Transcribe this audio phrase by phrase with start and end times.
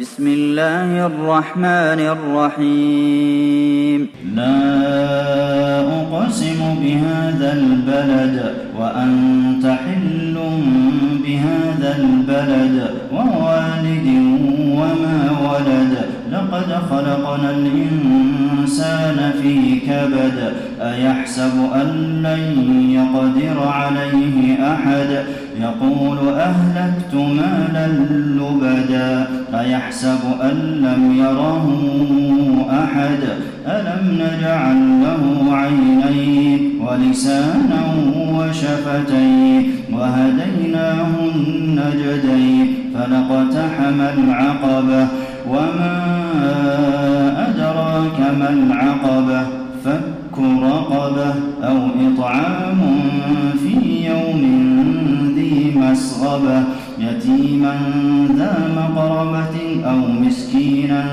[0.00, 4.00] بسم الله الرحمن الرحيم.
[4.36, 8.36] لا أقسم بهذا البلد
[8.78, 10.36] وأنت حل
[11.24, 12.76] بهذا البلد
[13.12, 13.79] ووالد
[17.10, 25.24] خلقنا الإنسان في كبد أيحسب أن لن يقدر عليه أحد؟
[25.60, 27.86] يقول أهلكت مالا
[28.38, 29.26] لبدا
[29.60, 31.66] أيحسب أن لم يره
[32.84, 33.22] أحد؟
[33.66, 37.82] ألم نجعل له عينين ولسانا
[38.32, 45.06] وشفتين؟ وهديناه النجدين فلقتحم العقبة.
[45.48, 45.96] وما
[47.48, 49.42] أدراك ما العقبة
[49.84, 51.76] فك رقبة أو
[52.06, 52.80] إطعام
[53.62, 54.42] في يوم
[55.36, 56.62] ذي مسغبة
[56.98, 57.74] يتيما
[58.36, 61.04] ذا مقربة أو مسكينا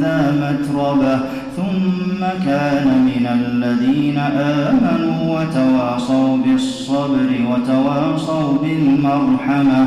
[0.00, 1.18] ذا متربة
[1.56, 9.86] ثم كان من الذين آمنوا وتواصوا بالصبر وتواصوا بالمرحمة